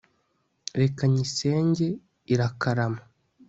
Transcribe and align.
reka 0.81 1.01
nyisenge 1.11 1.87
irakarama 2.33 3.01